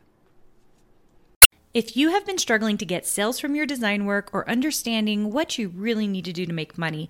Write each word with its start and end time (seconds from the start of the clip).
If 1.74 1.96
you 1.96 2.10
have 2.10 2.26
been 2.26 2.38
struggling 2.38 2.78
to 2.80 2.86
get 2.86 3.06
sales 3.06 3.40
from 3.40 3.56
your 3.56 3.66
design 3.66 4.04
work 4.04 4.30
or 4.34 4.50
understanding 4.50 5.32
what 5.32 5.58
you 5.58 5.70
really 5.70 6.06
need 6.06 6.26
to 6.26 6.34
do 6.34 6.46
to 6.46 6.52
make 6.52 6.78
money, 6.78 7.10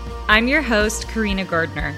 I'm 0.31 0.47
your 0.47 0.61
host, 0.61 1.09
Karina 1.09 1.43
Gardner. 1.43 1.93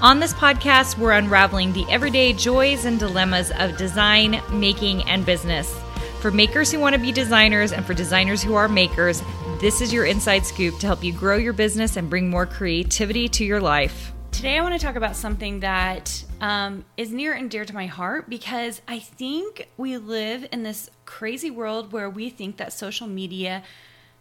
On 0.00 0.18
this 0.18 0.32
podcast, 0.32 0.96
we're 0.96 1.12
unraveling 1.12 1.74
the 1.74 1.84
everyday 1.90 2.32
joys 2.32 2.86
and 2.86 2.98
dilemmas 2.98 3.50
of 3.58 3.76
design, 3.76 4.40
making, 4.50 5.02
and 5.02 5.26
business. 5.26 5.78
For 6.20 6.30
makers 6.30 6.72
who 6.72 6.80
want 6.80 6.94
to 6.94 6.98
be 6.98 7.12
designers 7.12 7.72
and 7.72 7.84
for 7.84 7.92
designers 7.92 8.42
who 8.42 8.54
are 8.54 8.66
makers, 8.66 9.22
this 9.60 9.82
is 9.82 9.92
your 9.92 10.06
inside 10.06 10.46
scoop 10.46 10.78
to 10.78 10.86
help 10.86 11.04
you 11.04 11.12
grow 11.12 11.36
your 11.36 11.52
business 11.52 11.98
and 11.98 12.08
bring 12.08 12.30
more 12.30 12.46
creativity 12.46 13.28
to 13.28 13.44
your 13.44 13.60
life. 13.60 14.14
Today, 14.32 14.56
I 14.56 14.62
want 14.62 14.80
to 14.80 14.80
talk 14.80 14.96
about 14.96 15.14
something 15.14 15.60
that 15.60 16.24
um, 16.40 16.86
is 16.96 17.12
near 17.12 17.34
and 17.34 17.50
dear 17.50 17.66
to 17.66 17.74
my 17.74 17.84
heart 17.84 18.30
because 18.30 18.80
I 18.88 19.00
think 19.00 19.68
we 19.76 19.98
live 19.98 20.48
in 20.50 20.62
this 20.62 20.88
crazy 21.04 21.50
world 21.50 21.92
where 21.92 22.08
we 22.08 22.30
think 22.30 22.56
that 22.56 22.72
social 22.72 23.06
media 23.06 23.62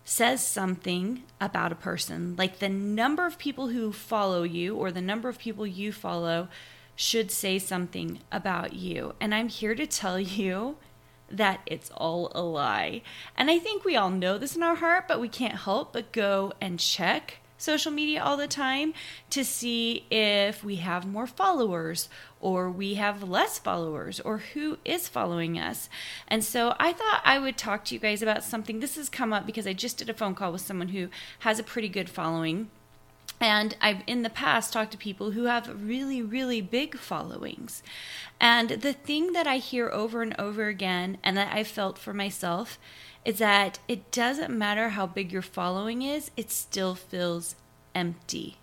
says 0.10 0.46
something 0.46 1.22
about 1.40 1.72
a 1.72 1.76
person, 1.76 2.36
like 2.36 2.58
the 2.58 2.68
number 2.68 3.28
of 3.28 3.38
people 3.38 3.68
who 3.68 3.94
follow 3.94 4.42
you 4.42 4.76
or 4.76 4.92
the 4.92 5.00
number 5.00 5.30
of 5.30 5.38
people 5.38 5.68
you 5.68 5.92
follow 5.92 6.48
should 6.96 7.30
say 7.30 7.60
something 7.60 8.20
about 8.32 8.74
you. 8.74 9.14
And 9.22 9.36
I'm 9.36 9.50
here 9.50 9.76
to 9.76 9.86
tell 9.86 10.20
you 10.20 10.78
that 11.30 11.62
it's 11.68 11.92
all 11.92 12.32
a 12.34 12.42
lie. 12.42 13.04
And 13.38 13.52
I 13.52 13.60
think 13.60 13.86
we 13.86 13.96
all 13.96 14.10
know 14.10 14.40
this 14.40 14.56
in 14.56 14.64
our 14.64 14.78
heart, 14.78 15.08
but 15.08 15.22
we 15.22 15.30
can't 15.30 15.60
help 15.60 15.94
but 15.94 16.12
go 16.12 16.54
and 16.60 16.80
check 16.80 17.38
social 17.60 17.92
media 17.92 18.24
all 18.24 18.38
the 18.38 18.48
time 18.48 18.94
to 19.30 19.46
see 19.46 20.06
if 20.10 20.64
we 20.64 20.78
have 20.78 21.06
more 21.06 21.28
followers 21.28 22.10
or 22.40 22.72
we 22.72 22.96
have 22.96 23.22
less 23.22 23.60
followers 23.60 24.20
or 24.22 24.38
who 24.54 24.78
is 24.86 25.08
following 25.08 25.60
us. 25.60 25.90
And 26.28 26.44
so 26.44 26.74
I 26.80 26.94
thought 26.94 27.22
I 27.24 27.38
would 27.38 27.58
talk 27.58 27.86
to 27.86 27.94
you 27.94 28.00
guys 28.00 28.24
about 28.24 28.44
something. 28.44 28.80
This 28.80 28.96
has 28.96 29.10
come 29.10 29.34
up 29.34 29.46
because 29.46 29.68
I 29.68 29.74
just 29.74 29.98
did 29.98 30.10
a 30.10 30.14
phone 30.14 30.34
call 30.34 30.54
with 30.54 30.62
someone 30.62 30.90
who 30.90 31.10
has 31.40 31.60
a 31.60 31.64
pretty 31.64 31.90
good 31.90 32.10
following. 32.10 32.70
And 33.42 33.76
I've 33.82 34.02
in 34.08 34.24
the 34.24 34.30
past 34.30 34.74
talked 34.74 34.92
to 34.92 34.98
people 34.98 35.32
who 35.32 35.46
have 35.46 35.86
really, 35.86 36.22
really 36.22 36.62
big 36.62 36.98
followings. 36.98 37.84
And 38.40 38.70
the 38.70 38.94
thing 38.94 39.34
that 39.34 39.48
I 39.48 39.58
hear 39.58 39.90
over 39.90 40.22
and 40.22 40.36
over 40.40 40.68
again, 40.68 41.18
and 41.24 41.38
that 41.38 41.54
I 41.54 41.64
felt 41.64 41.98
for 41.98 42.14
myself, 42.14 42.78
is 43.26 43.38
that 43.40 43.80
it 43.88 44.12
doesn't 44.12 44.58
matter 44.58 44.90
how 44.90 45.06
big 45.06 45.32
your 45.32 45.42
following 45.42 46.02
is, 46.02 46.32
it 46.38 46.52
still 46.52 46.96
feels 46.96 47.56
empty. 47.94 48.58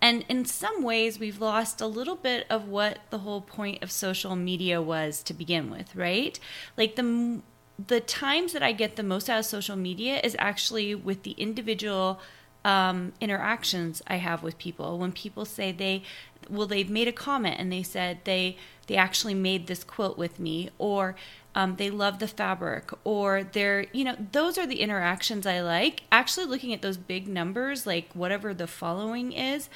And 0.00 0.24
in 0.28 0.44
some 0.44 0.82
ways, 0.82 1.20
we've 1.20 1.40
lost 1.40 1.80
a 1.80 1.86
little 1.86 2.16
bit 2.16 2.44
of 2.50 2.66
what 2.66 2.98
the 3.10 3.18
whole 3.18 3.40
point 3.40 3.82
of 3.82 3.92
social 3.92 4.34
media 4.34 4.82
was 4.82 5.22
to 5.22 5.32
begin 5.32 5.70
with, 5.70 5.94
right? 5.94 6.38
Like 6.76 6.96
the 6.96 7.40
the 7.88 8.00
times 8.00 8.52
that 8.52 8.62
I 8.62 8.72
get 8.72 8.96
the 8.96 9.02
most 9.02 9.30
out 9.30 9.40
of 9.40 9.46
social 9.46 9.76
media 9.76 10.20
is 10.22 10.36
actually 10.38 10.94
with 10.94 11.22
the 11.22 11.32
individual 11.32 12.20
um, 12.64 13.12
interactions 13.20 14.02
I 14.06 14.16
have 14.16 14.42
with 14.42 14.58
people. 14.58 14.98
When 14.98 15.12
people 15.12 15.44
say 15.44 15.72
they, 15.72 16.02
well, 16.48 16.66
they've 16.66 16.90
made 16.90 17.08
a 17.08 17.12
comment 17.12 17.56
and 17.58 17.72
they 17.72 17.82
said 17.82 18.20
they 18.24 18.56
they 18.88 18.96
actually 18.96 19.34
made 19.34 19.68
this 19.68 19.84
quilt 19.84 20.18
with 20.18 20.40
me, 20.40 20.70
or 20.78 21.14
um, 21.54 21.76
they 21.76 21.90
love 21.90 22.18
the 22.18 22.28
fabric, 22.28 22.90
or 23.04 23.44
they're, 23.44 23.86
you 23.92 24.04
know, 24.04 24.16
those 24.32 24.56
are 24.56 24.66
the 24.66 24.80
interactions 24.80 25.46
I 25.46 25.60
like. 25.60 26.02
Actually, 26.10 26.46
looking 26.46 26.72
at 26.72 26.82
those 26.82 26.96
big 26.96 27.28
numbers, 27.28 27.86
like 27.86 28.10
whatever 28.14 28.54
the 28.54 28.66
following 28.66 29.32
is, 29.32 29.68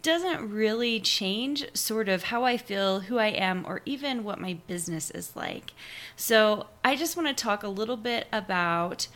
doesn't 0.00 0.48
really 0.48 1.00
change 1.00 1.66
sort 1.74 2.08
of 2.08 2.24
how 2.24 2.44
I 2.44 2.56
feel, 2.56 3.00
who 3.00 3.18
I 3.18 3.26
am, 3.26 3.66
or 3.66 3.82
even 3.84 4.24
what 4.24 4.40
my 4.40 4.54
business 4.66 5.10
is 5.10 5.36
like. 5.36 5.72
So, 6.16 6.66
I 6.82 6.96
just 6.96 7.16
want 7.16 7.28
to 7.28 7.34
talk 7.34 7.62
a 7.62 7.68
little 7.68 7.98
bit 7.98 8.26
about 8.32 9.08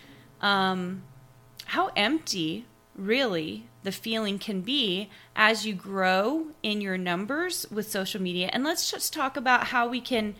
um, 0.43 1.05
how 1.67 1.91
empty 1.97 2.67
really 2.95 3.65
the 3.85 3.93
feeling 3.93 4.39
can 4.39 4.61
be 4.61 5.09
as 5.35 5.67
you 5.67 5.75
grow 5.75 6.49
in 6.63 6.81
your 6.83 6.99
numbers 6.99 7.67
with 7.71 7.91
social 7.91 8.21
media. 8.21 8.51
And 8.53 8.65
let's 8.65 8.91
just 8.91 9.13
talk 9.13 9.37
about 9.37 9.69
how 9.69 9.89
we 9.89 10.01
can 10.01 10.35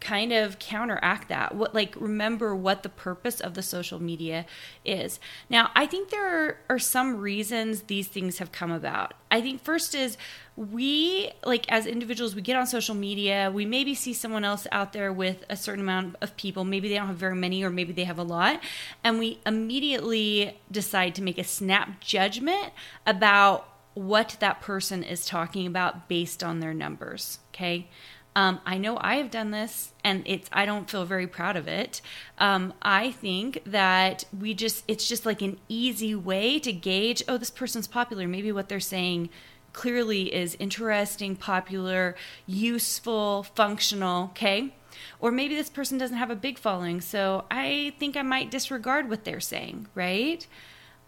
kind 0.00 0.32
of 0.32 0.58
counteract 0.58 1.28
that 1.28 1.54
what 1.54 1.74
like 1.74 1.94
remember 1.98 2.54
what 2.54 2.82
the 2.82 2.88
purpose 2.88 3.40
of 3.40 3.54
the 3.54 3.62
social 3.62 4.00
media 4.00 4.44
is. 4.84 5.18
Now 5.48 5.70
i 5.74 5.86
think 5.86 6.10
there 6.10 6.58
are, 6.68 6.78
some 6.78 7.16
reasons 7.16 7.82
these 7.82 8.06
things 8.06 8.38
have 8.38 8.52
come 8.52 8.70
about. 8.70 9.14
I 9.30 9.40
think 9.40 9.62
first 9.62 9.94
is 9.94 10.16
we 10.56 11.30
like 11.44 11.70
as 11.70 11.86
individuals 11.86 12.34
we 12.34 12.42
get 12.42 12.56
on 12.56 12.66
social 12.66 12.94
media 12.94 13.50
we 13.52 13.66
maybe 13.66 13.94
see 13.94 14.12
someone 14.12 14.44
else 14.44 14.66
out 14.72 14.92
there 14.92 15.12
with 15.12 15.44
a 15.48 15.56
certain 15.56 15.82
amount 15.82 16.16
of 16.20 16.36
people 16.36 16.64
maybe 16.64 16.88
they 16.88 16.94
don't 16.94 17.08
have 17.08 17.16
very 17.16 17.34
many 17.34 17.62
or 17.62 17.70
maybe 17.70 17.92
they 17.92 18.04
have 18.04 18.18
a 18.18 18.22
lot 18.22 18.60
and 19.04 19.18
we 19.18 19.38
immediately 19.44 20.58
decide 20.70 21.14
to 21.14 21.22
make 21.22 21.38
a 21.38 21.44
snap 21.44 22.00
judgment 22.00 22.72
about 23.06 23.68
what 23.94 24.36
that 24.40 24.60
person 24.60 25.02
is 25.02 25.26
talking 25.26 25.66
about 25.66 26.08
based 26.08 26.42
on 26.42 26.60
their 26.60 26.72
numbers 26.74 27.38
okay 27.52 27.88
um, 28.36 28.60
I 28.66 28.76
know 28.76 28.98
I 29.00 29.14
have 29.16 29.30
done 29.30 29.50
this, 29.50 29.94
and 30.04 30.22
it's 30.26 30.50
I 30.52 30.66
don't 30.66 30.90
feel 30.90 31.06
very 31.06 31.26
proud 31.26 31.56
of 31.56 31.66
it. 31.66 32.02
Um, 32.36 32.74
I 32.82 33.10
think 33.10 33.62
that 33.64 34.24
we 34.38 34.52
just 34.52 34.84
it's 34.86 35.08
just 35.08 35.24
like 35.24 35.40
an 35.40 35.58
easy 35.70 36.14
way 36.14 36.58
to 36.58 36.70
gauge. 36.70 37.22
Oh, 37.26 37.38
this 37.38 37.48
person's 37.50 37.88
popular. 37.88 38.28
Maybe 38.28 38.52
what 38.52 38.68
they're 38.68 38.78
saying 38.78 39.30
clearly 39.72 40.34
is 40.34 40.54
interesting, 40.60 41.34
popular, 41.34 42.14
useful, 42.46 43.44
functional. 43.54 44.24
Okay. 44.24 44.74
Or 45.18 45.30
maybe 45.30 45.56
this 45.56 45.70
person 45.70 45.96
doesn't 45.96 46.18
have 46.18 46.30
a 46.30 46.36
big 46.36 46.58
following, 46.58 47.00
so 47.00 47.46
I 47.50 47.94
think 47.98 48.18
I 48.18 48.22
might 48.22 48.50
disregard 48.50 49.08
what 49.08 49.24
they're 49.24 49.40
saying, 49.40 49.86
right? 49.94 50.46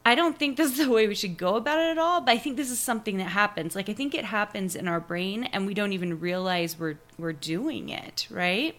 I 0.04 0.14
don't 0.14 0.38
think 0.38 0.56
this 0.56 0.72
is 0.72 0.78
the 0.78 0.90
way 0.90 1.06
we 1.06 1.14
should 1.14 1.36
go 1.36 1.56
about 1.56 1.78
it 1.78 1.90
at 1.90 1.98
all, 1.98 2.20
but 2.20 2.32
I 2.32 2.38
think 2.38 2.56
this 2.56 2.70
is 2.70 2.78
something 2.78 3.18
that 3.18 3.24
happens. 3.24 3.76
Like 3.76 3.88
I 3.88 3.92
think 3.92 4.14
it 4.14 4.24
happens 4.24 4.74
in 4.74 4.88
our 4.88 5.00
brain 5.00 5.44
and 5.44 5.66
we 5.66 5.74
don't 5.74 5.92
even 5.92 6.18
realize 6.20 6.78
we're 6.78 6.98
we're 7.18 7.32
doing 7.32 7.90
it, 7.90 8.26
right? 8.30 8.74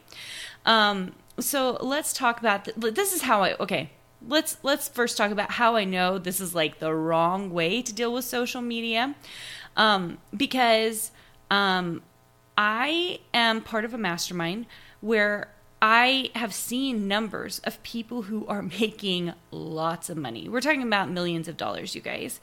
Um, 0.65 1.13
so 1.39 1.77
let's 1.81 2.13
talk 2.13 2.39
about 2.39 2.65
th- 2.65 2.95
this 2.95 3.13
is 3.13 3.21
how 3.21 3.43
I 3.43 3.55
okay, 3.57 3.91
let's 4.27 4.57
let's 4.63 4.87
first 4.87 5.17
talk 5.17 5.31
about 5.31 5.51
how 5.51 5.75
I 5.75 5.83
know 5.83 6.17
this 6.17 6.39
is 6.39 6.55
like 6.55 6.79
the 6.79 6.93
wrong 6.93 7.51
way 7.51 7.81
to 7.81 7.93
deal 7.93 8.13
with 8.13 8.25
social 8.25 8.61
media. 8.61 9.15
Um, 9.77 10.17
because 10.35 11.11
um, 11.51 12.01
I 12.57 13.19
am 13.33 13.61
part 13.61 13.85
of 13.85 13.93
a 13.93 13.97
mastermind 13.97 14.65
where 14.99 15.53
I 15.81 16.31
have 16.35 16.53
seen 16.53 17.07
numbers 17.07 17.59
of 17.59 17.81
people 17.83 18.23
who 18.23 18.45
are 18.47 18.61
making 18.79 19.33
lots 19.51 20.09
of 20.09 20.17
money. 20.17 20.49
We're 20.49 20.61
talking 20.61 20.83
about 20.83 21.09
millions 21.09 21.47
of 21.47 21.57
dollars, 21.57 21.95
you 21.95 22.01
guys. 22.01 22.39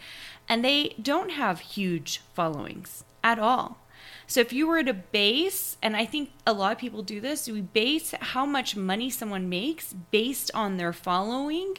And 0.48 0.64
they 0.64 0.94
don't 1.00 1.30
have 1.30 1.60
huge 1.60 2.22
followings 2.34 3.04
at 3.22 3.38
all. 3.38 3.78
So 4.26 4.40
if 4.40 4.52
you 4.52 4.66
were 4.66 4.82
to 4.82 4.92
base, 4.92 5.76
and 5.82 5.96
I 5.96 6.04
think 6.04 6.30
a 6.46 6.52
lot 6.52 6.72
of 6.72 6.78
people 6.78 7.02
do 7.02 7.20
this, 7.20 7.48
we 7.48 7.60
base 7.60 8.12
how 8.20 8.44
much 8.44 8.76
money 8.76 9.10
someone 9.10 9.48
makes 9.48 9.92
based 9.92 10.50
on 10.54 10.76
their 10.76 10.92
following, 10.92 11.74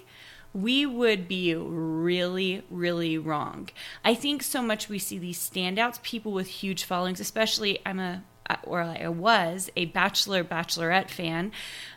we 0.53 0.85
would 0.85 1.27
be 1.27 1.53
really, 1.55 2.63
really 2.69 3.17
wrong. 3.17 3.69
I 4.03 4.15
think 4.15 4.43
so 4.43 4.61
much 4.61 4.89
we 4.89 4.97
see 4.97 5.17
these 5.17 5.37
standouts, 5.37 6.01
people 6.01 6.31
with 6.31 6.47
huge 6.47 6.83
followings, 6.83 7.19
especially 7.19 7.79
I'm 7.85 7.99
a 7.99 8.23
or 8.63 8.81
I 8.81 9.07
was 9.09 9.69
a 9.75 9.85
bachelor 9.85 10.43
bachelorette 10.43 11.09
fan, 11.09 11.51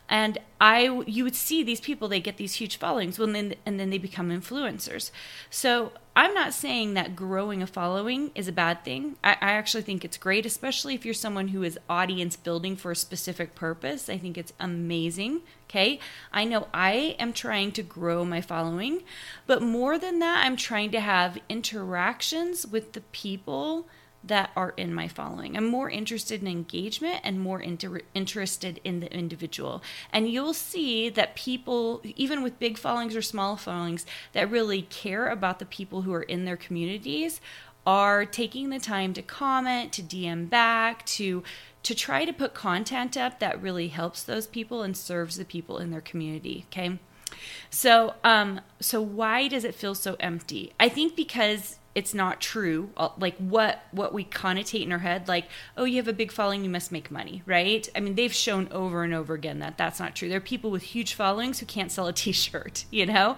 and 0.08 0.38
I 0.60 1.02
you 1.06 1.24
would 1.24 1.36
see 1.36 1.62
these 1.62 1.80
people 1.80 2.08
they 2.08 2.20
get 2.20 2.36
these 2.36 2.54
huge 2.54 2.76
followings 2.76 3.18
when 3.18 3.32
then 3.32 3.54
and 3.64 3.78
then 3.78 3.90
they 3.90 3.98
become 3.98 4.30
influencers. 4.30 5.10
So 5.48 5.92
I'm 6.16 6.34
not 6.34 6.52
saying 6.52 6.94
that 6.94 7.14
growing 7.14 7.62
a 7.62 7.66
following 7.66 8.32
is 8.34 8.48
a 8.48 8.52
bad 8.52 8.84
thing. 8.84 9.16
I, 9.22 9.30
I, 9.40 9.52
actually 9.52 9.84
think 9.84 10.04
it's 10.04 10.16
great, 10.16 10.44
especially 10.44 10.94
if 10.94 11.04
you're 11.04 11.14
someone 11.14 11.48
who 11.48 11.62
is 11.62 11.78
audience 11.88 12.34
building 12.34 12.74
for 12.74 12.90
a 12.90 12.96
specific 12.96 13.54
purpose. 13.54 14.10
I 14.10 14.18
think 14.18 14.36
it's 14.36 14.52
amazing. 14.58 15.42
Okay. 15.68 16.00
I 16.32 16.44
know 16.44 16.66
I 16.74 17.14
am 17.20 17.32
trying 17.32 17.70
to 17.72 17.82
grow 17.82 18.24
my 18.24 18.40
following, 18.40 19.02
but 19.46 19.62
more 19.62 19.98
than 19.98 20.18
that, 20.18 20.44
I'm 20.44 20.56
trying 20.56 20.90
to 20.90 21.00
have 21.00 21.38
interactions 21.48 22.66
with 22.66 22.92
the 22.92 23.02
people 23.12 23.86
that 24.22 24.50
are 24.54 24.74
in 24.76 24.92
my 24.92 25.08
following. 25.08 25.56
I'm 25.56 25.66
more 25.66 25.88
interested 25.88 26.42
in 26.42 26.48
engagement 26.48 27.20
and 27.24 27.40
more 27.40 27.60
inter- 27.60 28.02
interested 28.14 28.80
in 28.84 29.00
the 29.00 29.12
individual. 29.12 29.82
And 30.12 30.28
you'll 30.28 30.54
see 30.54 31.08
that 31.08 31.34
people, 31.34 32.02
even 32.16 32.42
with 32.42 32.58
big 32.58 32.76
followings 32.76 33.16
or 33.16 33.22
small 33.22 33.56
followings, 33.56 34.04
that 34.32 34.50
really 34.50 34.82
care 34.82 35.28
about 35.28 35.58
the 35.58 35.64
people 35.64 36.02
who 36.02 36.12
are 36.12 36.22
in 36.22 36.44
their 36.44 36.56
communities 36.56 37.40
are 37.86 38.26
taking 38.26 38.68
the 38.68 38.78
time 38.78 39.14
to 39.14 39.22
comment, 39.22 39.92
to 39.94 40.02
DM 40.02 40.48
back, 40.48 41.04
to 41.06 41.42
to 41.82 41.94
try 41.94 42.26
to 42.26 42.32
put 42.32 42.52
content 42.52 43.16
up 43.16 43.40
that 43.40 43.60
really 43.62 43.88
helps 43.88 44.22
those 44.22 44.46
people 44.46 44.82
and 44.82 44.94
serves 44.94 45.36
the 45.36 45.46
people 45.46 45.78
in 45.78 45.90
their 45.90 46.02
community, 46.02 46.66
okay? 46.68 46.98
So, 47.70 48.14
um 48.22 48.60
so 48.80 49.00
why 49.00 49.48
does 49.48 49.64
it 49.64 49.74
feel 49.74 49.94
so 49.94 50.16
empty? 50.20 50.72
I 50.78 50.90
think 50.90 51.16
because 51.16 51.79
it's 51.94 52.14
not 52.14 52.40
true. 52.40 52.90
Uh, 52.96 53.08
like 53.18 53.36
what 53.38 53.82
what 53.90 54.14
we 54.14 54.24
connotate 54.24 54.82
in 54.82 54.92
our 54.92 54.98
head 54.98 55.26
like 55.26 55.46
oh 55.76 55.84
you 55.84 55.96
have 55.96 56.06
a 56.06 56.12
big 56.12 56.30
following 56.30 56.62
you 56.62 56.70
must 56.70 56.92
make 56.92 57.10
money 57.10 57.42
right? 57.46 57.88
I 57.94 58.00
mean 58.00 58.14
they've 58.14 58.32
shown 58.32 58.68
over 58.70 59.02
and 59.02 59.12
over 59.12 59.34
again 59.34 59.58
that 59.58 59.76
that's 59.76 59.98
not 59.98 60.14
true. 60.14 60.28
There 60.28 60.38
are 60.38 60.40
people 60.40 60.70
with 60.70 60.82
huge 60.82 61.14
followings 61.14 61.58
who 61.58 61.66
can't 61.66 61.90
sell 61.90 62.06
a 62.06 62.12
t-shirt 62.20 62.84
you 62.90 63.06
know? 63.06 63.36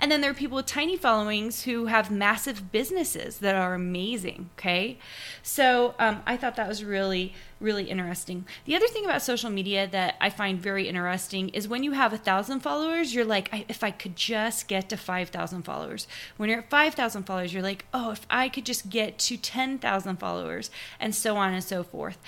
And 0.00 0.10
then 0.10 0.20
there 0.20 0.30
are 0.30 0.34
people 0.34 0.56
with 0.56 0.66
tiny 0.66 0.96
followings 0.96 1.64
who 1.64 1.86
have 1.86 2.10
massive 2.10 2.72
businesses 2.72 3.38
that 3.38 3.54
are 3.54 3.74
amazing 3.74 4.50
okay? 4.58 4.98
So 5.42 5.94
um, 5.98 6.22
i 6.26 6.36
thought 6.36 6.56
that 6.56 6.68
was 6.68 6.82
really 6.84 7.34
really 7.60 7.84
interesting. 7.84 8.46
The 8.64 8.74
other 8.74 8.88
thing 8.88 9.04
about 9.04 9.22
social 9.22 9.50
media 9.50 9.86
that 9.88 10.16
I 10.20 10.30
find 10.30 10.60
very 10.60 10.88
interesting 10.88 11.50
is 11.50 11.68
when 11.68 11.82
you 11.82 11.92
have 11.92 12.12
a 12.12 12.18
thousand 12.18 12.60
followers, 12.60 13.14
you're 13.14 13.24
like, 13.24 13.48
I, 13.52 13.64
if 13.68 13.84
I 13.84 13.90
could 13.90 14.16
just 14.16 14.66
get 14.66 14.88
to 14.88 14.96
5,000 14.96 15.62
followers. 15.62 16.08
When 16.36 16.48
you're 16.48 16.60
at 16.60 16.70
5,000 16.70 17.24
followers, 17.24 17.52
you're 17.52 17.62
like, 17.62 17.84
oh, 17.92 18.10
if 18.10 18.26
I 18.30 18.48
could 18.48 18.64
just 18.64 18.88
get 18.90 19.18
to 19.20 19.36
10,000 19.36 20.16
followers, 20.16 20.70
and 20.98 21.14
so 21.14 21.36
on 21.36 21.52
and 21.52 21.62
so 21.62 21.82
forth. 21.82 22.18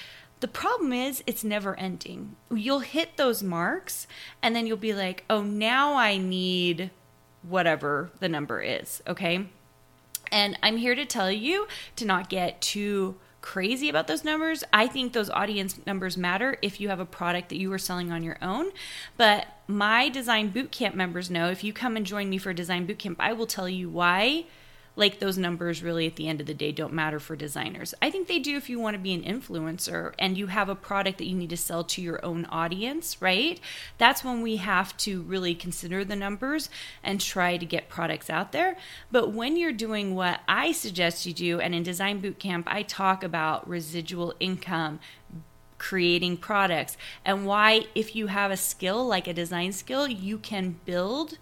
The 0.41 0.49
problem 0.49 0.93
is, 0.93 1.23
it's 1.27 1.45
never 1.45 1.79
ending. 1.79 2.37
You'll 2.51 2.81
hit 2.81 3.17
those 3.17 3.43
marks, 3.43 4.07
and 4.43 4.55
then 4.55 4.67
you'll 4.67 4.77
be 4.77 4.93
like, 4.93 5.25
oh, 5.31 5.43
now 5.43 5.95
I 5.95 6.17
need 6.17 6.91
whatever 7.43 8.11
the 8.21 8.29
number 8.29 8.61
is, 8.61 9.03
okay? 9.07 9.47
And 10.33 10.59
I'm 10.63 10.79
here 10.79 10.95
to 10.95 11.05
tell 11.05 11.31
you 11.31 11.69
to 11.97 12.05
not 12.05 12.29
get 12.29 12.61
too 12.61 13.17
crazy 13.43 13.91
about 13.91 14.07
those 14.07 14.25
numbers. 14.25 14.65
I 14.73 14.87
think 14.87 15.13
those 15.13 15.29
audience 15.29 15.79
numbers 15.87 16.17
matter 16.17 16.57
if 16.63 16.81
you 16.81 16.89
have 16.89 17.01
a 17.01 17.05
product 17.05 17.51
that 17.51 17.59
you 17.59 17.71
are 17.73 17.79
selling 17.79 18.11
on 18.11 18.23
your 18.23 18.39
own. 18.41 18.71
But 19.17 19.47
my 19.67 20.09
design 20.09 20.53
bootcamp 20.53 20.95
members 20.95 21.31
know 21.31 21.51
if 21.51 21.63
you 21.63 21.73
come 21.73 21.97
and 21.97 22.07
join 22.07 22.31
me 22.31 22.39
for 22.39 22.51
a 22.51 22.55
design 22.55 22.87
bootcamp, 22.87 23.17
I 23.19 23.33
will 23.35 23.47
tell 23.47 23.69
you 23.69 23.91
why 23.91 24.47
like 24.95 25.19
those 25.19 25.39
numbers 25.39 25.83
really 25.83 26.07
at 26.07 26.17
the 26.17 26.29
end 26.29 26.41
of 26.41 26.47
the 26.47 26.55
day 26.55 26.71
don't 26.71 26.93
matter 26.93 27.19
for 27.19 27.35
designers. 27.35 27.95
I 28.03 28.11
think 28.11 28.29
they 28.29 28.39
do 28.39 28.57
if 28.57 28.69
you 28.69 28.79
want 28.79 28.95
to 28.95 29.01
be 29.01 29.15
an 29.15 29.23
influencer 29.23 30.13
and 30.19 30.37
you 30.37 30.49
have 30.49 30.69
a 30.69 30.75
product 30.75 31.19
that 31.19 31.27
you 31.27 31.35
need 31.35 31.51
to 31.51 31.57
sell 31.57 31.83
to 31.85 32.03
your 32.03 32.23
own 32.25 32.45
audience, 32.47 33.17
right? 33.21 33.59
That's 33.97 34.23
when 34.23 34.43
we 34.43 34.57
have 34.57 34.97
to 34.99 35.23
really 35.23 35.55
consider 35.55 36.05
the 36.05 36.17
numbers 36.17 36.69
and 37.03 37.21
try 37.21 37.57
to 37.57 37.65
get 37.65 37.89
products 37.89 38.29
out 38.29 38.53
there. 38.53 38.77
But 39.11 39.33
when 39.33 39.57
you're 39.57 39.73
doing 39.73 40.15
what 40.15 40.41
I 40.47 40.73
suggest 40.73 41.25
you 41.25 41.33
do, 41.33 41.61
and 41.61 41.75
in 41.75 41.83
Design 41.83 42.21
Bootcamp, 42.21 42.65
I 42.67 42.83
talk 42.83 43.25
about 43.25 43.69
residual 43.69 44.35
income, 44.41 45.01
creating 45.79 46.37
products, 46.37 46.97
and 47.25 47.47
why, 47.47 47.87
if 47.95 48.15
you 48.15 48.27
have 48.27 48.51
a 48.51 48.57
skill 48.57 49.07
like 49.07 49.27
a 49.27 49.33
design 49.33 49.73
skill, 49.73 50.07
you 50.07 50.39
can 50.39 50.79
build 50.85 51.39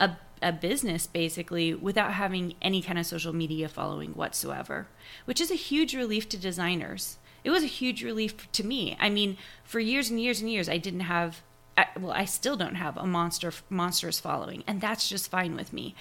a 0.00 0.16
a 0.42 0.52
business 0.52 1.06
basically 1.06 1.74
without 1.74 2.12
having 2.12 2.54
any 2.60 2.82
kind 2.82 2.98
of 2.98 3.06
social 3.06 3.32
media 3.32 3.68
following 3.68 4.12
whatsoever, 4.12 4.88
which 5.24 5.40
is 5.40 5.50
a 5.50 5.54
huge 5.54 5.94
relief 5.94 6.28
to 6.28 6.36
designers. 6.36 7.18
It 7.44 7.50
was 7.50 7.62
a 7.62 7.68
huge 7.68 8.02
relief 8.02 8.50
to 8.52 8.66
me. 8.66 8.96
I 8.98 9.08
mean, 9.08 9.36
for 9.64 9.80
years 9.80 10.10
and 10.10 10.20
years 10.20 10.40
and 10.40 10.50
years, 10.50 10.68
I 10.68 10.78
didn't 10.78 11.00
have 11.00 11.42
I, 11.78 11.86
well, 12.00 12.12
I 12.12 12.24
still 12.24 12.56
don't 12.56 12.76
have 12.76 12.96
a 12.96 13.06
monster 13.06 13.52
monstrous 13.68 14.18
following, 14.18 14.64
and 14.66 14.80
that's 14.80 15.08
just 15.08 15.30
fine 15.30 15.56
with 15.56 15.72
me. 15.72 15.94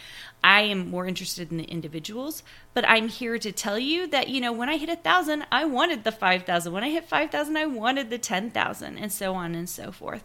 I 0.43 0.61
am 0.61 0.89
more 0.89 1.05
interested 1.05 1.51
in 1.51 1.57
the 1.57 1.65
individuals, 1.65 2.43
but 2.73 2.87
I'm 2.87 3.09
here 3.09 3.37
to 3.37 3.51
tell 3.51 3.77
you 3.77 4.07
that 4.07 4.29
you 4.29 4.39
know 4.39 4.53
when 4.53 4.69
I 4.69 4.77
hit 4.77 4.89
a 4.89 4.95
thousand, 4.95 5.45
I 5.51 5.65
wanted 5.65 6.03
the 6.03 6.13
five 6.13 6.43
thousand. 6.43 6.71
When 6.71 6.83
I 6.83 6.91
hit 6.91 7.05
five 7.05 7.29
thousand, 7.29 7.57
I 7.57 7.65
wanted 7.65 8.09
the 8.09 8.17
ten 8.17 8.51
thousand, 8.51 8.97
and 8.97 9.11
so 9.11 9.33
on 9.33 9.53
and 9.53 9.69
so 9.69 9.91
forth. 9.91 10.23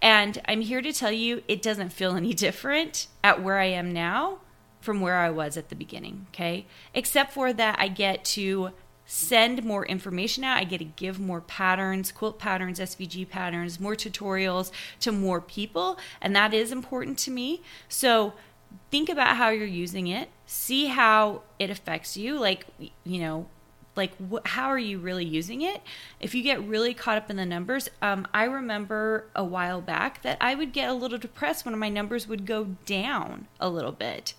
And 0.00 0.40
I'm 0.46 0.62
here 0.62 0.80
to 0.80 0.92
tell 0.92 1.12
you 1.12 1.42
it 1.46 1.60
doesn't 1.60 1.90
feel 1.90 2.16
any 2.16 2.32
different 2.46 3.06
at 3.22 3.42
where 3.42 3.58
I 3.58 3.66
am 3.66 3.92
now 3.92 4.38
from 4.80 5.00
where 5.00 5.16
I 5.16 5.30
was 5.30 5.56
at 5.56 5.68
the 5.68 5.74
beginning. 5.74 6.26
Okay, 6.30 6.64
except 6.94 7.32
for 7.32 7.52
that 7.52 7.76
I 7.78 7.88
get 7.88 8.24
to 8.36 8.70
send 9.06 9.64
more 9.64 9.86
information 9.86 10.44
out. 10.44 10.58
I 10.58 10.64
get 10.64 10.78
to 10.78 10.84
give 10.84 11.18
more 11.18 11.40
patterns, 11.40 12.12
quilt 12.12 12.38
patterns, 12.38 12.80
SVG 12.80 13.28
patterns, 13.28 13.80
more 13.80 13.94
tutorials 13.94 14.70
to 15.00 15.12
more 15.12 15.40
people. 15.40 15.98
And 16.20 16.34
that 16.34 16.52
is 16.52 16.72
important 16.72 17.18
to 17.20 17.30
me. 17.30 17.62
So 17.88 18.34
think 18.90 19.08
about 19.08 19.36
how 19.36 19.50
you're 19.50 19.66
using 19.66 20.08
it, 20.08 20.28
see 20.44 20.86
how 20.86 21.42
it 21.58 21.70
affects 21.70 22.16
you. 22.16 22.38
Like, 22.38 22.66
you 23.04 23.20
know, 23.20 23.46
like 23.96 24.12
wh- 24.30 24.46
how 24.46 24.66
are 24.66 24.78
you 24.78 24.98
really 24.98 25.24
using 25.24 25.62
it 25.62 25.80
if 26.20 26.34
you 26.34 26.42
get 26.42 26.62
really 26.62 26.92
caught 26.92 27.16
up 27.16 27.30
in 27.30 27.36
the 27.36 27.46
numbers 27.46 27.88
um, 28.02 28.28
i 28.34 28.44
remember 28.44 29.24
a 29.34 29.42
while 29.42 29.80
back 29.80 30.22
that 30.22 30.36
i 30.40 30.54
would 30.54 30.72
get 30.72 30.88
a 30.88 30.92
little 30.92 31.18
depressed 31.18 31.64
when 31.64 31.78
my 31.78 31.88
numbers 31.88 32.28
would 32.28 32.44
go 32.44 32.64
down 32.84 33.46
a 33.58 33.68
little 33.68 33.92
bit 33.92 34.34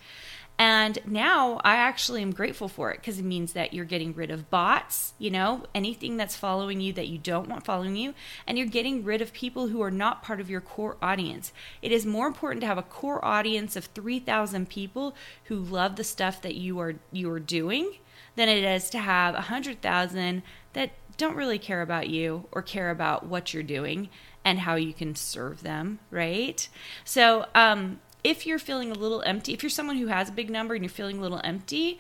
and 0.60 0.98
now 1.06 1.60
I 1.64 1.76
actually 1.76 2.22
am 2.22 2.32
grateful 2.32 2.68
for 2.68 2.92
it 2.92 2.98
because 2.98 3.20
it 3.20 3.26
means 3.26 3.54
that 3.54 3.74
you're 3.74 3.86
getting 3.86 4.14
rid 4.14 4.32
of 4.32 4.50
bots, 4.50 5.14
you 5.20 5.30
know, 5.30 5.66
anything 5.76 6.18
that's 6.18 6.36
following 6.36 6.82
you 6.82 6.94
that 6.94 7.08
you 7.08 7.20
don't 7.20 7.48
want 7.48 7.66
following 7.66 7.96
you, 7.96 8.16
and 8.48 8.58
you're 8.58 8.68
getting 8.68 9.04
rid 9.04 9.22
of 9.22 9.34
people 9.34 9.68
who 9.68 9.82
are 9.82 9.92
not 9.92 10.24
part 10.24 10.40
of 10.40 10.50
your 10.50 10.62
core 10.62 10.98
audience. 11.02 11.54
It 11.82 11.92
is 11.92 12.06
more 12.06 12.28
important 12.28 12.62
to 12.62 12.68
have 12.68 12.80
a 12.80 12.84
core 12.84 13.24
audience 13.24 13.76
of 13.76 13.86
3,000 13.86 14.68
people 14.68 15.16
who 15.46 15.58
love 15.58 15.96
the 15.96 16.04
stuff 16.04 16.42
that 16.42 16.56
you 16.56 16.80
are 16.80 16.96
you 17.12 17.30
are 17.32 17.40
doing 17.40 17.94
than 18.36 18.50
it 18.50 18.64
is 18.64 18.90
to 18.92 19.00
have 19.00 19.36
100,000 19.36 20.44
that 20.74 20.92
don't 21.18 21.36
really 21.36 21.60
care 21.60 21.82
about 21.82 22.08
you 22.10 22.46
or 22.52 22.62
care 22.62 22.90
about 22.90 23.26
what 23.26 23.54
you're 23.54 23.64
doing 23.64 24.10
and 24.46 24.60
how 24.60 24.76
you 24.76 24.94
can 24.94 25.16
serve 25.16 25.62
them, 25.62 26.00
right? 26.10 26.68
So, 27.04 27.46
um 27.54 28.00
if 28.24 28.46
you're 28.46 28.60
feeling 28.60 28.92
a 28.92 28.96
little 28.96 29.22
empty, 29.24 29.54
if 29.54 29.64
you're 29.64 29.70
someone 29.70 29.98
who 29.98 30.08
has 30.08 30.30
a 30.30 30.34
big 30.34 30.50
number 30.50 30.74
and 30.74 30.84
you're 30.84 30.90
feeling 30.90 31.20
a 31.20 31.22
little 31.22 31.42
empty, 31.44 32.00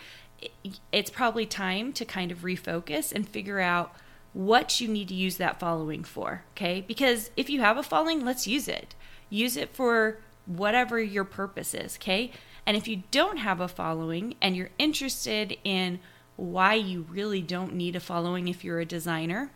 it's 0.91 1.09
probably 1.09 1.45
time 1.45 1.93
to 1.93 2.05
kind 2.05 2.31
of 2.31 2.39
refocus 2.39 3.11
and 3.11 3.27
figure 3.27 3.59
out 3.59 3.95
what 4.33 4.79
you 4.79 4.87
need 4.87 5.07
to 5.07 5.15
use 5.15 5.37
that 5.37 5.59
following 5.59 6.03
for. 6.03 6.43
Okay. 6.51 6.81
Because 6.87 7.31
if 7.35 7.49
you 7.49 7.61
have 7.61 7.77
a 7.77 7.83
following, 7.83 8.23
let's 8.23 8.47
use 8.47 8.67
it. 8.67 8.93
Use 9.29 9.57
it 9.57 9.73
for 9.73 10.19
whatever 10.45 11.01
your 11.01 11.23
purpose 11.23 11.73
is. 11.73 11.97
Okay. 11.97 12.31
And 12.65 12.77
if 12.77 12.87
you 12.87 13.03
don't 13.11 13.37
have 13.37 13.59
a 13.59 13.67
following 13.67 14.35
and 14.41 14.55
you're 14.55 14.69
interested 14.77 15.57
in 15.63 15.99
why 16.35 16.75
you 16.75 17.07
really 17.09 17.41
don't 17.41 17.73
need 17.73 17.95
a 17.95 17.99
following 17.99 18.47
if 18.47 18.63
you're 18.63 18.79
a 18.79 18.85
designer, 18.85 19.51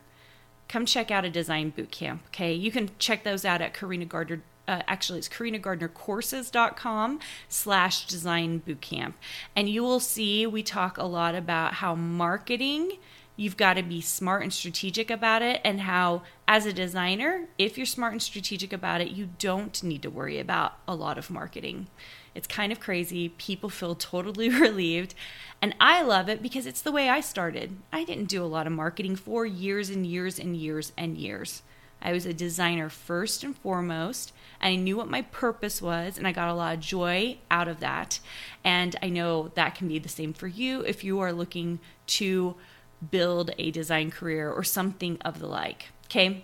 come 0.67 0.85
check 0.85 1.11
out 1.11 1.25
a 1.25 1.29
design 1.29 1.69
boot 1.69 1.91
camp. 1.91 2.23
Okay. 2.27 2.53
You 2.53 2.71
can 2.71 2.89
check 2.97 3.23
those 3.23 3.45
out 3.45 3.61
at 3.61 3.73
Karina 3.73 4.05
Gardner 4.05 4.41
uh, 4.67 4.81
actually 4.87 5.19
it's 5.19 5.29
karinagardnercourses.com 5.29 7.19
slash 7.49 8.05
design 8.05 8.61
bootcamp 8.67 9.13
and 9.55 9.69
you 9.69 9.83
will 9.83 9.99
see 9.99 10.45
we 10.45 10.63
talk 10.63 10.97
a 10.97 11.05
lot 11.05 11.35
about 11.35 11.75
how 11.75 11.95
marketing 11.95 12.91
you've 13.35 13.57
got 13.57 13.73
to 13.73 13.83
be 13.83 14.01
smart 14.01 14.43
and 14.43 14.53
strategic 14.53 15.09
about 15.09 15.41
it 15.41 15.59
and 15.63 15.81
how 15.81 16.21
as 16.47 16.65
a 16.65 16.73
designer 16.73 17.47
if 17.57 17.77
you're 17.77 17.85
smart 17.85 18.11
and 18.11 18.21
strategic 18.21 18.71
about 18.71 19.01
it 19.01 19.09
you 19.11 19.29
don't 19.39 19.81
need 19.81 20.01
to 20.01 20.09
worry 20.09 20.39
about 20.39 20.73
a 20.87 20.93
lot 20.93 21.17
of 21.17 21.29
marketing. 21.29 21.87
It's 22.35 22.47
kind 22.47 22.71
of 22.71 22.79
crazy. 22.79 23.29
People 23.29 23.69
feel 23.69 23.95
totally 23.95 24.47
relieved. 24.67 25.15
And 25.61 25.75
i 25.79 26.01
love 26.01 26.29
it 26.29 26.41
because 26.41 26.65
it's 26.65 26.81
the 26.81 26.91
way 26.91 27.09
i 27.09 27.19
started. 27.19 27.77
I 27.91 28.03
didn't 28.03 28.25
do 28.25 28.43
a 28.43 28.45
lot 28.45 28.67
of 28.67 28.73
marketing 28.73 29.15
for 29.15 29.45
years 29.45 29.89
and 29.89 30.05
years 30.05 30.37
and 30.37 30.55
years 30.55 30.91
and 30.97 31.17
years 31.17 31.63
i 32.01 32.11
was 32.11 32.25
a 32.25 32.33
designer 32.33 32.89
first 32.89 33.43
and 33.43 33.57
foremost 33.57 34.33
I 34.61 34.75
knew 34.75 34.95
what 34.95 35.09
my 35.09 35.23
purpose 35.23 35.81
was, 35.81 36.17
and 36.17 36.27
I 36.27 36.31
got 36.31 36.49
a 36.49 36.53
lot 36.53 36.75
of 36.75 36.79
joy 36.79 37.37
out 37.49 37.67
of 37.67 37.79
that. 37.79 38.19
And 38.63 38.95
I 39.01 39.09
know 39.09 39.51
that 39.55 39.75
can 39.75 39.87
be 39.87 39.97
the 39.97 40.09
same 40.09 40.33
for 40.33 40.47
you 40.47 40.81
if 40.81 41.03
you 41.03 41.19
are 41.19 41.33
looking 41.33 41.79
to 42.07 42.55
build 43.09 43.51
a 43.57 43.71
design 43.71 44.11
career 44.11 44.51
or 44.51 44.63
something 44.63 45.17
of 45.21 45.39
the 45.39 45.47
like. 45.47 45.87
Okay. 46.05 46.43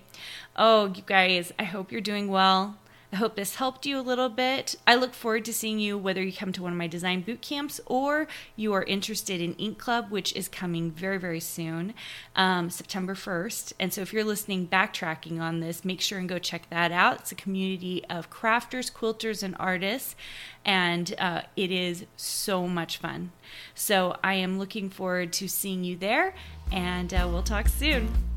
Oh, 0.55 0.87
you 0.87 1.03
guys, 1.05 1.53
I 1.59 1.63
hope 1.63 1.91
you're 1.91 2.01
doing 2.01 2.27
well. 2.27 2.77
I 3.11 3.15
hope 3.15 3.37
this 3.37 3.55
helped 3.55 3.85
you 3.85 3.97
a 3.97 4.01
little 4.01 4.27
bit. 4.27 4.75
I 4.85 4.95
look 4.95 5.13
forward 5.13 5.45
to 5.45 5.53
seeing 5.53 5.79
you 5.79 5.97
whether 5.97 6.21
you 6.21 6.33
come 6.33 6.51
to 6.51 6.61
one 6.61 6.73
of 6.73 6.77
my 6.77 6.87
design 6.87 7.21
boot 7.21 7.41
camps 7.41 7.79
or 7.85 8.27
you 8.57 8.73
are 8.73 8.83
interested 8.83 9.39
in 9.39 9.53
Ink 9.53 9.77
Club, 9.77 10.11
which 10.11 10.35
is 10.35 10.49
coming 10.49 10.91
very, 10.91 11.17
very 11.17 11.39
soon, 11.39 11.93
um, 12.35 12.69
September 12.69 13.15
1st. 13.15 13.71
And 13.79 13.93
so 13.93 14.01
if 14.01 14.11
you're 14.11 14.25
listening, 14.25 14.67
backtracking 14.67 15.39
on 15.39 15.61
this, 15.61 15.85
make 15.85 16.01
sure 16.01 16.19
and 16.19 16.27
go 16.27 16.37
check 16.37 16.69
that 16.69 16.91
out. 16.91 17.21
It's 17.21 17.31
a 17.31 17.35
community 17.35 18.03
of 18.09 18.29
crafters, 18.29 18.91
quilters, 18.91 19.41
and 19.41 19.55
artists, 19.57 20.17
and 20.65 21.15
uh, 21.17 21.43
it 21.55 21.71
is 21.71 22.05
so 22.17 22.67
much 22.67 22.97
fun. 22.97 23.31
So 23.73 24.17
I 24.21 24.33
am 24.33 24.59
looking 24.59 24.89
forward 24.89 25.31
to 25.33 25.47
seeing 25.47 25.85
you 25.85 25.95
there, 25.95 26.35
and 26.73 27.13
uh, 27.13 27.25
we'll 27.31 27.41
talk 27.41 27.69
soon. 27.69 28.36